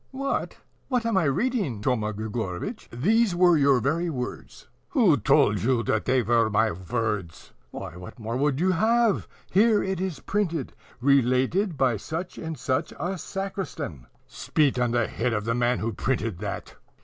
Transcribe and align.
"What! 0.09 0.57
what 0.87 1.05
am 1.05 1.15
I 1.15 1.25
reading, 1.25 1.79
Thoma 1.83 2.11
Grigorovitch? 2.11 2.89
These 2.91 3.35
were 3.35 3.55
your 3.55 3.79
very 3.79 4.09
words." 4.09 4.67
"Who 4.89 5.15
told 5.15 5.61
you 5.61 5.83
that 5.83 6.05
they 6.05 6.23
were 6.23 6.49
my 6.49 6.71
words?" 6.71 7.53
"Why, 7.69 7.95
what 7.97 8.17
more 8.17 8.35
would 8.35 8.59
you 8.59 8.71
have? 8.71 9.27
Here 9.51 9.83
it 9.83 10.01
is 10.01 10.19
printed: 10.19 10.73
RELATED 11.01 11.77
BY 11.77 11.97
SUCH 11.97 12.39
AND 12.39 12.57
SUCH 12.57 12.93
A 12.99 13.15
SACRISTAN." 13.15 14.07
"Spit 14.25 14.79
on 14.79 14.89
the 14.89 15.05
head 15.07 15.33
of 15.33 15.45
the 15.45 15.53
man 15.53 15.77
who 15.77 15.93
printed 15.93 16.39
that! 16.39 16.77